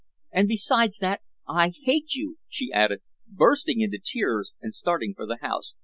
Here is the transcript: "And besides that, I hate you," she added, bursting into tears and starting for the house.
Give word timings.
"And 0.31 0.47
besides 0.47 0.97
that, 0.97 1.21
I 1.47 1.73
hate 1.83 2.15
you," 2.15 2.39
she 2.49 2.71
added, 2.71 3.01
bursting 3.27 3.81
into 3.81 3.99
tears 4.03 4.53
and 4.59 4.73
starting 4.73 5.13
for 5.13 5.27
the 5.27 5.37
house. 5.43 5.75